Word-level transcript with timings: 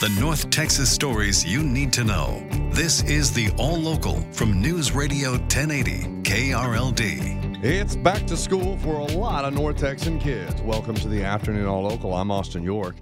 The 0.00 0.08
North 0.20 0.50
Texas 0.50 0.90
stories 0.90 1.46
you 1.46 1.62
need 1.62 1.92
to 1.92 2.02
know. 2.02 2.44
This 2.72 3.04
is 3.04 3.32
the 3.32 3.52
All 3.56 3.76
Local 3.78 4.20
from 4.32 4.60
News 4.60 4.90
Radio 4.90 5.30
1080 5.30 6.20
KRLD. 6.24 7.62
It's 7.64 7.94
back 7.94 8.26
to 8.26 8.36
school 8.36 8.76
for 8.78 8.96
a 8.96 9.04
lot 9.04 9.44
of 9.44 9.54
North 9.54 9.76
Texan 9.76 10.18
kids. 10.18 10.60
Welcome 10.62 10.96
to 10.96 11.06
the 11.06 11.22
Afternoon 11.22 11.66
All 11.66 11.84
Local. 11.84 12.12
I'm 12.12 12.32
Austin 12.32 12.64
York. 12.64 12.96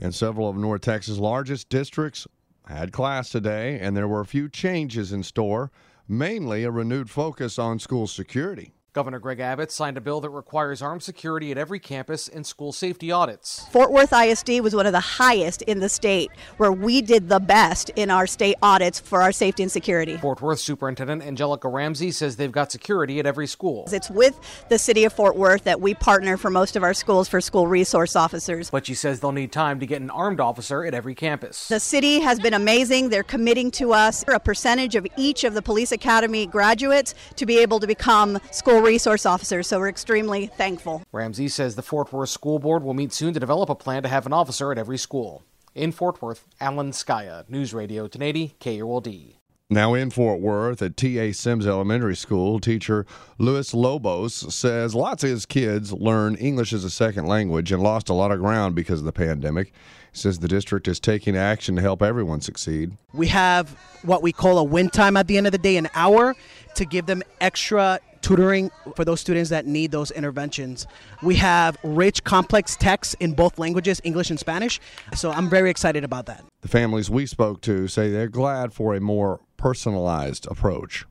And 0.00 0.14
several 0.14 0.48
of 0.48 0.56
North 0.56 0.82
Texas' 0.82 1.18
largest 1.18 1.68
districts 1.68 2.28
had 2.68 2.92
class 2.92 3.28
today, 3.28 3.80
and 3.80 3.96
there 3.96 4.06
were 4.06 4.20
a 4.20 4.24
few 4.24 4.48
changes 4.48 5.12
in 5.12 5.24
store, 5.24 5.72
mainly 6.08 6.62
a 6.62 6.70
renewed 6.70 7.10
focus 7.10 7.58
on 7.58 7.80
school 7.80 8.06
security. 8.06 8.72
Governor 8.96 9.18
Greg 9.18 9.40
Abbott 9.40 9.70
signed 9.70 9.98
a 9.98 10.00
bill 10.00 10.22
that 10.22 10.30
requires 10.30 10.80
armed 10.80 11.02
security 11.02 11.50
at 11.50 11.58
every 11.58 11.78
campus 11.78 12.28
and 12.28 12.46
school 12.46 12.72
safety 12.72 13.12
audits. 13.12 13.66
Fort 13.70 13.92
Worth 13.92 14.10
ISD 14.10 14.60
was 14.62 14.74
one 14.74 14.86
of 14.86 14.92
the 14.92 15.00
highest 15.00 15.60
in 15.60 15.80
the 15.80 15.88
state, 15.90 16.30
where 16.56 16.72
we 16.72 17.02
did 17.02 17.28
the 17.28 17.38
best 17.38 17.90
in 17.90 18.10
our 18.10 18.26
state 18.26 18.56
audits 18.62 18.98
for 18.98 19.20
our 19.20 19.32
safety 19.32 19.62
and 19.62 19.70
security. 19.70 20.16
Fort 20.16 20.40
Worth 20.40 20.60
Superintendent 20.60 21.22
Angelica 21.22 21.68
Ramsey 21.68 22.10
says 22.10 22.36
they've 22.36 22.50
got 22.50 22.72
security 22.72 23.18
at 23.18 23.26
every 23.26 23.46
school. 23.46 23.86
It's 23.92 24.08
with 24.08 24.40
the 24.70 24.78
city 24.78 25.04
of 25.04 25.12
Fort 25.12 25.36
Worth 25.36 25.64
that 25.64 25.82
we 25.82 25.92
partner 25.92 26.38
for 26.38 26.48
most 26.48 26.74
of 26.74 26.82
our 26.82 26.94
schools 26.94 27.28
for 27.28 27.42
school 27.42 27.66
resource 27.66 28.16
officers. 28.16 28.70
But 28.70 28.86
she 28.86 28.94
says 28.94 29.20
they'll 29.20 29.30
need 29.30 29.52
time 29.52 29.78
to 29.80 29.86
get 29.86 30.00
an 30.00 30.08
armed 30.08 30.40
officer 30.40 30.86
at 30.86 30.94
every 30.94 31.14
campus. 31.14 31.68
The 31.68 31.80
city 31.80 32.20
has 32.20 32.40
been 32.40 32.54
amazing. 32.54 33.10
They're 33.10 33.22
committing 33.22 33.72
to 33.72 33.92
us 33.92 34.24
a 34.26 34.40
percentage 34.40 34.94
of 34.94 35.06
each 35.18 35.44
of 35.44 35.52
the 35.52 35.60
police 35.60 35.92
academy 35.92 36.46
graduates 36.46 37.14
to 37.34 37.44
be 37.44 37.58
able 37.58 37.78
to 37.80 37.86
become 37.86 38.38
school 38.52 38.85
resource 38.86 39.26
officers. 39.26 39.66
So 39.66 39.78
we're 39.78 39.88
extremely 39.88 40.46
thankful. 40.46 41.02
Ramsey 41.12 41.48
says 41.48 41.74
the 41.74 41.82
Fort 41.82 42.12
Worth 42.12 42.30
School 42.30 42.58
Board 42.58 42.82
will 42.82 42.94
meet 42.94 43.12
soon 43.12 43.34
to 43.34 43.40
develop 43.40 43.68
a 43.68 43.74
plan 43.74 44.02
to 44.04 44.08
have 44.08 44.24
an 44.24 44.32
officer 44.32 44.72
at 44.72 44.78
every 44.78 44.96
school. 44.96 45.42
In 45.74 45.92
Fort 45.92 46.22
Worth, 46.22 46.46
Alan 46.60 46.92
Scaia, 46.92 47.48
News 47.50 47.74
Radio 47.74 48.04
1080 48.04 48.54
KRLD. 48.60 49.34
Now 49.68 49.94
in 49.94 50.10
Fort 50.10 50.40
Worth 50.40 50.80
at 50.80 50.96
T.A. 50.96 51.32
Sims 51.32 51.66
Elementary 51.66 52.14
School, 52.14 52.60
teacher 52.60 53.04
Luis 53.36 53.74
Lobos 53.74 54.54
says 54.54 54.94
lots 54.94 55.24
of 55.24 55.30
his 55.30 55.44
kids 55.44 55.92
learn 55.92 56.36
English 56.36 56.72
as 56.72 56.84
a 56.84 56.90
second 56.90 57.26
language 57.26 57.72
and 57.72 57.82
lost 57.82 58.08
a 58.08 58.14
lot 58.14 58.30
of 58.30 58.38
ground 58.38 58.76
because 58.76 59.00
of 59.00 59.06
the 59.06 59.12
pandemic. 59.12 59.72
He 60.12 60.18
says 60.18 60.38
the 60.38 60.46
district 60.46 60.86
is 60.86 61.00
taking 61.00 61.36
action 61.36 61.74
to 61.74 61.82
help 61.82 62.00
everyone 62.00 62.40
succeed. 62.40 62.96
We 63.12 63.26
have 63.26 63.70
what 64.02 64.22
we 64.22 64.30
call 64.30 64.58
a 64.58 64.64
win 64.64 64.88
time 64.88 65.16
at 65.16 65.26
the 65.26 65.36
end 65.36 65.46
of 65.46 65.52
the 65.52 65.58
day, 65.58 65.76
an 65.76 65.88
hour, 65.96 66.36
to 66.76 66.84
give 66.84 67.06
them 67.06 67.24
extra 67.40 67.98
tutoring 68.26 68.72
for 68.96 69.04
those 69.04 69.20
students 69.20 69.50
that 69.50 69.66
need 69.66 69.92
those 69.92 70.10
interventions. 70.10 70.88
We 71.22 71.36
have 71.36 71.78
rich, 71.84 72.24
complex 72.24 72.74
texts 72.74 73.14
in 73.20 73.34
both 73.34 73.56
languages, 73.56 74.00
English 74.02 74.30
and 74.30 74.38
Spanish. 74.38 74.80
So 75.14 75.30
I'm 75.30 75.48
very 75.48 75.70
excited 75.70 76.02
about 76.02 76.26
that. 76.26 76.44
The 76.62 76.68
families 76.68 77.08
we 77.08 77.26
spoke 77.26 77.60
to 77.62 77.86
say 77.86 78.10
they're 78.10 78.26
glad 78.26 78.72
for 78.72 78.96
a 78.96 79.00
more 79.00 79.38
personalized 79.56 80.48
approach. 80.48 81.04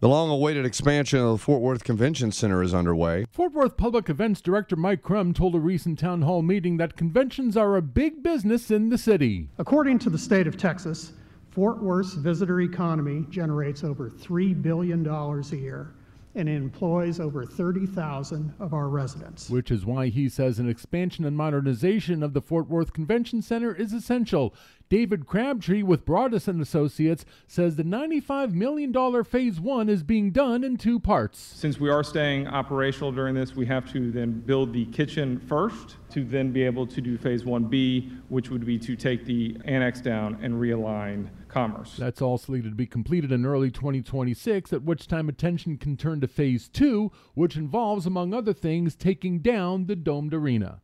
The 0.00 0.08
long 0.08 0.28
awaited 0.28 0.66
expansion 0.66 1.20
of 1.20 1.30
the 1.30 1.38
Fort 1.38 1.62
Worth 1.62 1.84
Convention 1.84 2.32
Center 2.32 2.64
is 2.64 2.74
underway. 2.74 3.26
Fort 3.30 3.52
Worth 3.52 3.76
Public 3.76 4.10
Events 4.10 4.40
Director 4.40 4.74
Mike 4.74 5.02
Crum 5.02 5.34
told 5.34 5.54
a 5.54 5.60
recent 5.60 6.00
town 6.00 6.22
hall 6.22 6.42
meeting 6.42 6.78
that 6.78 6.96
conventions 6.96 7.56
are 7.56 7.76
a 7.76 7.82
big 7.82 8.24
business 8.24 8.72
in 8.72 8.88
the 8.88 8.98
city. 8.98 9.50
According 9.58 10.00
to 10.00 10.10
the 10.10 10.18
state 10.18 10.48
of 10.48 10.56
Texas, 10.56 11.12
Fort 11.52 11.80
Worth's 11.80 12.14
visitor 12.14 12.60
economy 12.62 13.24
generates 13.30 13.84
over 13.84 14.10
$3 14.10 14.60
billion 14.60 15.06
a 15.06 15.56
year 15.56 15.94
and 16.34 16.48
employs 16.48 17.20
over 17.20 17.44
30,000 17.44 18.54
of 18.58 18.74
our 18.74 18.88
residents. 18.88 19.48
Which 19.48 19.70
is 19.70 19.86
why 19.86 20.08
he 20.08 20.28
says 20.28 20.58
an 20.58 20.68
expansion 20.68 21.24
and 21.24 21.36
modernization 21.36 22.22
of 22.22 22.32
the 22.32 22.40
Fort 22.40 22.68
Worth 22.68 22.92
Convention 22.92 23.42
Center 23.42 23.74
is 23.74 23.92
essential. 23.92 24.54
David 24.90 25.26
Crabtree 25.26 25.82
with 25.82 26.04
Broaddus 26.04 26.46
and 26.46 26.60
Associates 26.60 27.24
says 27.46 27.76
the 27.76 27.82
$95 27.82 28.52
million 28.52 29.24
phase 29.24 29.60
one 29.60 29.88
is 29.88 30.02
being 30.02 30.30
done 30.30 30.62
in 30.62 30.76
two 30.76 31.00
parts. 31.00 31.38
Since 31.38 31.80
we 31.80 31.88
are 31.88 32.04
staying 32.04 32.46
operational 32.48 33.10
during 33.10 33.34
this, 33.34 33.56
we 33.56 33.66
have 33.66 33.90
to 33.92 34.10
then 34.10 34.40
build 34.40 34.72
the 34.72 34.84
kitchen 34.86 35.40
first 35.40 35.96
to 36.10 36.24
then 36.24 36.52
be 36.52 36.62
able 36.62 36.86
to 36.86 37.00
do 37.00 37.16
phase 37.16 37.44
1B, 37.44 38.20
which 38.28 38.50
would 38.50 38.66
be 38.66 38.78
to 38.78 38.94
take 38.94 39.24
the 39.24 39.56
annex 39.64 40.00
down 40.00 40.38
and 40.42 40.54
realign 40.54 41.28
commerce. 41.54 41.96
That's 41.96 42.20
all 42.20 42.36
slated 42.36 42.72
to 42.72 42.76
be 42.76 42.86
completed 42.86 43.30
in 43.30 43.46
early 43.46 43.70
2026, 43.70 44.72
at 44.72 44.82
which 44.82 45.06
time 45.06 45.28
attention 45.28 45.78
can 45.78 45.96
turn 45.96 46.20
to 46.20 46.26
phase 46.26 46.68
two, 46.68 47.12
which 47.34 47.56
involves, 47.56 48.06
among 48.06 48.34
other 48.34 48.52
things, 48.52 48.96
taking 48.96 49.38
down 49.38 49.86
the 49.86 49.94
domed 49.94 50.34
arena. 50.34 50.80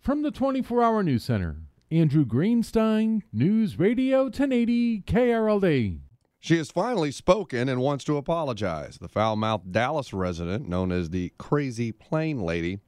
From 0.00 0.22
the 0.22 0.32
24 0.32 0.82
Hour 0.82 1.02
News 1.04 1.22
Center, 1.22 1.58
Andrew 1.92 2.24
Greenstein, 2.24 3.22
News 3.32 3.78
Radio 3.78 4.24
1080 4.24 5.02
KRLD. 5.02 6.00
She 6.40 6.56
has 6.56 6.70
finally 6.70 7.12
spoken 7.12 7.68
and 7.68 7.80
wants 7.80 8.02
to 8.04 8.16
apologize. 8.16 8.98
The 8.98 9.08
foul 9.08 9.36
mouthed 9.36 9.70
Dallas 9.70 10.12
resident, 10.12 10.68
known 10.68 10.90
as 10.90 11.10
the 11.10 11.32
Crazy 11.38 11.92
Plane 11.92 12.40
Lady, 12.40 12.80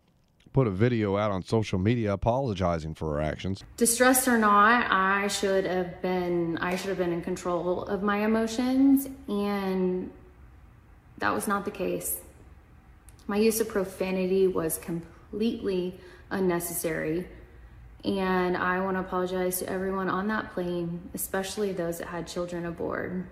put 0.52 0.66
a 0.66 0.70
video 0.70 1.16
out 1.16 1.30
on 1.30 1.42
social 1.42 1.78
media 1.78 2.12
apologizing 2.12 2.94
for 2.94 3.14
her 3.14 3.20
actions. 3.20 3.64
Distressed 3.76 4.28
or 4.28 4.38
not, 4.38 4.90
I 4.90 5.28
should 5.28 5.64
have 5.64 6.00
been 6.02 6.58
I 6.58 6.76
should 6.76 6.88
have 6.88 6.98
been 6.98 7.12
in 7.12 7.22
control 7.22 7.84
of 7.84 8.02
my 8.02 8.24
emotions 8.24 9.08
and 9.28 10.10
that 11.18 11.32
was 11.34 11.46
not 11.46 11.64
the 11.64 11.70
case. 11.70 12.20
My 13.26 13.36
use 13.36 13.60
of 13.60 13.68
profanity 13.68 14.46
was 14.46 14.78
completely 14.78 15.98
unnecessary. 16.30 17.28
And 18.04 18.56
I 18.56 18.80
want 18.80 18.96
to 18.96 19.00
apologize 19.00 19.60
to 19.60 19.70
everyone 19.70 20.08
on 20.08 20.26
that 20.26 20.52
plane, 20.52 21.08
especially 21.14 21.72
those 21.72 21.98
that 21.98 22.08
had 22.08 22.26
children 22.26 22.66
aboard. 22.66 23.28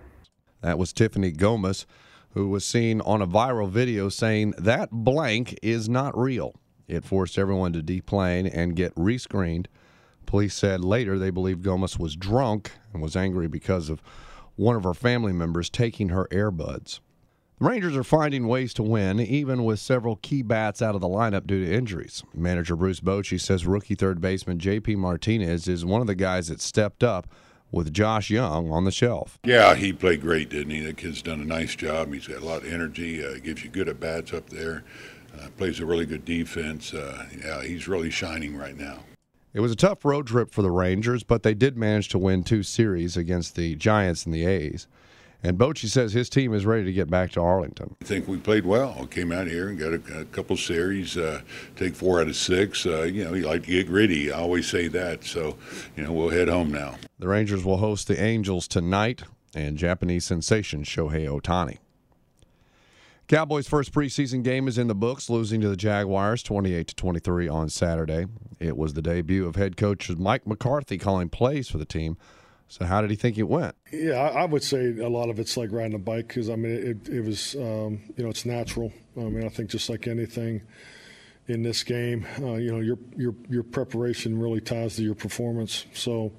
That 0.61 0.79
was 0.79 0.93
Tiffany 0.93 1.33
Gomez, 1.33 1.87
who 2.35 2.49
was 2.49 2.65
seen 2.65 3.01
on 3.01 3.21
a 3.21 3.27
viral 3.27 3.69
video 3.69 4.09
saying 4.09 4.55
that 4.59 4.91
blank 4.93 5.59
is 5.61 5.89
not 5.89 6.17
real. 6.17 6.55
It 6.91 7.05
forced 7.05 7.39
everyone 7.39 7.73
to 7.75 7.83
deplane 7.83 8.47
and 8.47 8.75
get 8.75 8.95
rescreened. 8.97 9.67
Police 10.27 10.55
said 10.55 10.85
later 10.85 11.19
they 11.19 11.31
believe 11.31 11.63
Gomez 11.63 11.99
was 11.99 12.17
drunk 12.17 12.73
and 12.93 13.01
was 13.01 13.17
angry 13.17 13.47
because 13.47 13.89
of 13.89 14.03
one 14.57 14.77
of 14.77 14.85
her 14.85 14.95
family 14.95 15.33
members 15.33 15.71
taking 15.71 16.09
her 16.09 16.27
earbuds. 16.33 17.01
The 17.61 17.67
Rangers 17.67 17.97
are 17.97 18.03
finding 18.03 18.49
ways 18.49 18.75
to 18.75 18.83
win, 18.83 19.21
even 19.21 19.65
with 19.65 19.79
several 19.79 20.17
key 20.17 20.43
bats 20.43 20.83
out 20.83 20.95
of 20.95 21.01
the 21.01 21.09
lineup 21.09 21.47
due 21.47 21.65
to 21.65 21.73
injuries. 21.73 22.25
Manager 22.35 22.75
Bruce 22.75 23.01
Bochy 23.01 23.41
says 23.41 23.67
rookie 23.67 23.95
third 23.95 24.21
baseman 24.21 24.59
J.P. 24.59 24.97
Martinez 24.97 25.69
is 25.69 25.85
one 25.85 26.01
of 26.01 26.07
the 26.07 26.15
guys 26.15 26.49
that 26.49 26.61
stepped 26.61 27.05
up 27.05 27.29
with 27.71 27.93
Josh 27.93 28.31
Jung 28.31 28.71
on 28.71 28.85
the 28.85 28.91
shelf. 28.91 29.39
Yeah, 29.45 29.75
he 29.75 29.93
played 29.93 30.23
great, 30.23 30.49
didn't 30.49 30.71
he? 30.71 30.81
That 30.81 30.97
kid's 30.97 31.23
done 31.23 31.41
a 31.41 31.45
nice 31.45 31.77
job. 31.77 32.13
He's 32.13 32.27
got 32.27 32.43
a 32.43 32.45
lot 32.45 32.65
of 32.65 32.73
energy, 32.73 33.25
uh, 33.25 33.39
gives 33.39 33.63
you 33.63 33.71
good 33.71 33.89
at 33.89 34.01
bats 34.01 34.33
up 34.33 34.51
there, 34.51 34.83
uh, 35.39 35.49
plays 35.57 35.81
a 35.81 35.87
really 35.87 36.07
good 36.07 36.25
defense. 36.25 36.95
Uh, 36.95 37.27
yeah, 37.45 37.63
he's 37.63 37.89
really 37.89 38.11
shining 38.11 38.57
right 38.57 38.77
now. 38.77 39.01
It 39.53 39.61
was 39.61 39.73
a 39.73 39.77
tough 39.77 40.05
road 40.05 40.29
trip 40.29 40.53
for 40.53 40.63
the 40.63 40.71
Rangers, 40.71 41.25
but 41.25 41.43
they 41.43 41.55
did 41.55 41.77
manage 41.77 42.09
to 42.11 42.19
win 42.19 42.45
two 42.45 42.63
series 42.63 43.17
against 43.17 43.57
the 43.57 43.75
Giants 43.75 44.25
and 44.25 44.33
the 44.33 44.47
A's. 44.47 44.87
And 45.43 45.59
Bochy 45.59 45.89
says 45.89 46.13
his 46.13 46.29
team 46.29 46.53
is 46.53 46.67
ready 46.67 46.85
to 46.85 46.93
get 46.93 47.09
back 47.11 47.33
to 47.33 47.41
Arlington. 47.41 47.97
I 48.03 48.05
think 48.05 48.29
we 48.29 48.37
played 48.37 48.67
well. 48.67 49.07
Came 49.07 49.33
out 49.33 49.47
here 49.47 49.69
and 49.69 49.79
got 49.79 49.93
a, 49.95 50.21
a 50.21 50.25
couple 50.27 50.57
series, 50.57 51.17
uh, 51.17 51.41
take 51.77 51.95
four 51.95 52.21
out 52.21 52.29
of 52.29 52.37
six. 52.37 52.85
Uh, 52.85 53.03
you 53.03 53.25
know, 53.25 53.33
you 53.33 53.47
like 53.47 53.65
to 53.65 53.71
get 53.71 53.87
gritty. 53.87 54.31
I 54.31 54.39
always 54.39 54.69
say 54.69 54.89
that. 54.89 55.25
So, 55.25 55.57
you 55.97 56.05
know, 56.05 56.13
we'll 56.13 56.29
head 56.29 56.49
home 56.49 56.71
now. 56.71 56.97
The 57.19 57.29
Rangers 57.29 57.65
will 57.65 57.79
host 57.79 58.07
the 58.07 58.23
Angels 58.23 58.69
tonight 58.69 59.23
and 59.55 59.79
Japanese 59.79 60.27
sensation 60.27 60.85
Shohei 60.85 61.27
Ohtani. 61.27 61.79
Cowboys' 63.31 63.69
first 63.69 63.93
preseason 63.93 64.43
game 64.43 64.67
is 64.67 64.77
in 64.77 64.89
the 64.89 64.95
books, 64.95 65.31
losing 65.31 65.61
to 65.61 65.69
the 65.69 65.77
Jaguars 65.77 66.43
28 66.43 66.89
to 66.89 66.95
23 66.97 67.47
on 67.47 67.69
Saturday. 67.69 68.27
It 68.59 68.77
was 68.77 68.95
the 68.95 69.03
debut 69.03 69.47
of 69.47 69.55
head 69.55 69.77
coach 69.77 70.11
Mike 70.11 70.49
McCarthy 70.49 70.99
calling 70.99 71.29
plays 71.29 71.69
for 71.69 71.79
the 71.79 71.85
team. 71.85 72.17
So, 72.67 72.87
how 72.87 73.01
did 73.01 73.09
he 73.11 73.15
think 73.15 73.39
it 73.39 73.45
went? 73.45 73.77
Yeah, 73.93 74.17
I 74.17 74.47
would 74.47 74.65
say 74.65 74.99
a 74.99 75.09
lot 75.09 75.31
of 75.31 75.39
it's 75.39 75.57
like 75.57 75.71
riding 75.71 75.95
a 75.95 75.99
bike 76.01 76.27
because 76.27 76.51
I 76.51 76.57
mean, 76.57 76.73
it, 76.73 77.09
it 77.09 77.21
was, 77.21 77.55
um, 77.55 78.01
you 78.17 78.25
know, 78.25 78.31
it's 78.31 78.45
natural. 78.45 78.93
I 79.17 79.21
mean, 79.21 79.45
I 79.45 79.49
think 79.49 79.71
just 79.71 79.89
like 79.89 80.09
anything 80.09 80.63
in 81.51 81.63
this 81.63 81.83
game, 81.83 82.27
uh, 82.41 82.55
you 82.55 82.73
know, 82.73 82.81
your 82.81 82.99
your 83.17 83.35
your 83.49 83.63
preparation 83.63 84.39
really 84.39 84.61
ties 84.61 84.97
to 84.97 85.03
your 85.03 85.15
performance. 85.15 85.87
So, 85.93 86.33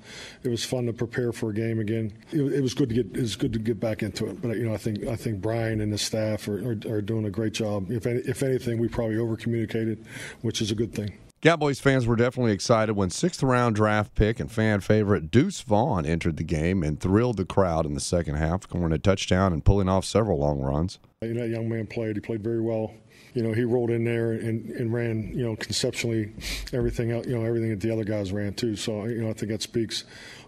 it 0.43 0.49
was 0.49 0.63
fun 0.63 0.85
to 0.85 0.93
prepare 0.93 1.31
for 1.31 1.49
a 1.49 1.53
game 1.53 1.79
again. 1.79 2.13
It, 2.31 2.41
it 2.53 2.61
was 2.61 2.73
good 2.73 2.89
to 2.89 2.95
get 2.95 3.07
it 3.15 3.21
was 3.21 3.35
good 3.35 3.53
to 3.53 3.59
get 3.59 3.79
back 3.79 4.03
into 4.03 4.27
it. 4.27 4.41
But 4.41 4.57
you 4.57 4.67
know, 4.67 4.73
I 4.73 4.77
think 4.77 5.05
I 5.05 5.15
think 5.15 5.41
Brian 5.41 5.81
and 5.81 5.91
his 5.91 6.01
staff 6.01 6.47
are, 6.47 6.71
are, 6.71 6.77
are 6.87 7.01
doing 7.01 7.25
a 7.25 7.29
great 7.29 7.53
job. 7.53 7.91
If 7.91 8.05
any, 8.05 8.19
if 8.21 8.43
anything, 8.43 8.79
we 8.79 8.87
probably 8.87 9.17
over 9.17 9.35
communicated, 9.35 10.05
which 10.41 10.61
is 10.61 10.71
a 10.71 10.75
good 10.75 10.93
thing. 10.93 11.13
Cowboys 11.41 11.79
fans 11.79 12.05
were 12.05 12.15
definitely 12.15 12.51
excited 12.51 12.93
when 12.93 13.09
sixth 13.09 13.41
round 13.41 13.75
draft 13.75 14.13
pick 14.13 14.39
and 14.39 14.51
fan 14.51 14.79
favorite 14.79 15.31
Deuce 15.31 15.61
Vaughn 15.61 16.05
entered 16.05 16.37
the 16.37 16.43
game 16.43 16.83
and 16.83 16.99
thrilled 16.99 17.37
the 17.37 17.45
crowd 17.45 17.87
in 17.87 17.95
the 17.95 17.99
second 17.99 18.35
half, 18.35 18.63
scoring 18.63 18.93
a 18.93 18.99
touchdown 18.99 19.51
and 19.51 19.65
pulling 19.65 19.89
off 19.89 20.05
several 20.05 20.37
long 20.37 20.59
runs. 20.59 20.99
You 21.21 21.33
know, 21.33 21.41
that 21.41 21.49
young 21.49 21.67
man 21.67 21.87
played. 21.87 22.15
He 22.15 22.19
played 22.19 22.43
very 22.43 22.61
well. 22.61 22.93
You 23.33 23.43
know, 23.43 23.53
he 23.53 23.63
rolled 23.63 23.89
in 23.89 24.03
there 24.03 24.33
and, 24.33 24.69
and 24.71 24.93
ran, 24.93 25.31
you 25.33 25.45
know, 25.45 25.55
conceptually 25.55 26.33
everything 26.73 27.11
out, 27.11 27.25
you 27.25 27.37
know, 27.37 27.45
everything 27.45 27.69
that 27.69 27.79
the 27.79 27.91
other 27.91 28.03
guys 28.03 28.31
ran 28.31 28.53
too. 28.53 28.75
So, 28.75 29.05
you 29.05 29.21
know, 29.21 29.29
I 29.29 29.33
think 29.33 29.51
that 29.51 29.61
speaks 29.61 30.03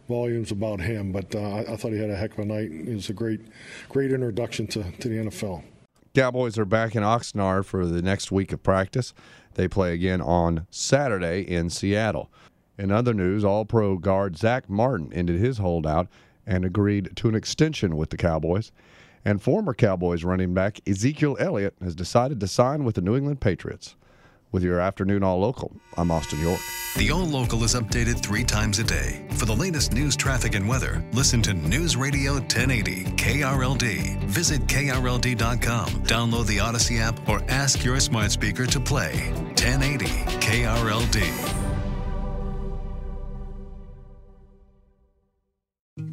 volumes 0.08 0.52
about 0.52 0.82
him. 0.82 1.12
But 1.12 1.34
uh, 1.34 1.40
I, 1.40 1.74
I 1.74 1.78
thought 1.78 1.92
he 1.92 2.00
had 2.00 2.10
a 2.10 2.16
heck 2.16 2.34
of 2.34 2.40
a 2.40 2.46
night. 2.46 2.72
It 2.72 2.94
was 2.94 3.10
a 3.10 3.14
great, 3.14 3.42
great 3.90 4.12
introduction 4.12 4.68
to, 4.68 4.84
to 4.84 5.08
the 5.08 5.16
NFL. 5.16 5.64
Cowboys 6.14 6.60
are 6.60 6.66
back 6.66 6.96
in 6.96 7.04
Oxnard 7.04 7.66
for 7.66 7.86
the 7.86 8.02
next 8.02 8.32
week 8.32 8.52
of 8.54 8.62
practice. 8.62 9.14
They 9.56 9.68
play 9.68 9.94
again 9.94 10.22
on 10.22 10.68
Saturday 10.70 11.42
in 11.42 11.70
Seattle. 11.70 12.32
In 12.78 12.92
other 12.92 13.14
news, 13.14 13.44
All 13.44 13.66
Pro 13.66 13.98
guard 13.98 14.38
Zack 14.38 14.70
Martin 14.70 15.12
ended 15.14 15.40
his 15.40 15.58
holdout 15.58 16.08
and 16.46 16.66
agreed 16.66 17.16
to 17.16 17.30
an 17.30 17.36
extension 17.36 17.96
with 17.96 18.10
the 18.10 18.18
Cowboys. 18.18 18.72
And 19.26 19.42
former 19.42 19.74
Cowboys 19.74 20.24
running 20.24 20.54
back 20.54 20.80
Ezekiel 20.88 21.38
Elliott 21.40 21.76
has 21.82 21.96
decided 21.96 22.40
to 22.40 22.48
sign 22.48 22.84
with 22.84 22.96
the 22.96 23.02
New 23.02 23.16
England 23.16 23.40
Patriots. 23.40 23.96
With 24.52 24.64
your 24.64 24.80
afternoon 24.80 25.24
All 25.24 25.40
Local, 25.40 25.76
I'm 25.98 26.12
Austin 26.12 26.40
York. 26.40 26.60
The 26.98 27.10
All 27.10 27.26
Local 27.26 27.64
is 27.64 27.74
updated 27.74 28.22
three 28.22 28.44
times 28.44 28.78
a 28.78 28.84
day. 28.84 29.26
For 29.32 29.46
the 29.46 29.56
latest 29.56 29.94
news, 29.94 30.16
traffic, 30.16 30.54
and 30.54 30.68
weather, 30.68 31.04
listen 31.12 31.42
to 31.44 31.54
News 31.56 31.98
Radio 31.98 32.34
1080 32.34 33.06
KRLD. 33.16 34.24
Visit 34.26 34.62
KRLD.com, 34.68 35.88
download 36.04 36.46
the 36.46 36.58
Audacy 36.58 37.00
app, 37.00 37.28
or 37.28 37.42
ask 37.48 37.84
your 37.84 38.00
smart 38.00 38.32
speaker 38.32 38.68
to 38.68 38.80
play 38.80 39.32
1080 39.56 40.06
KRLD. 40.06 41.73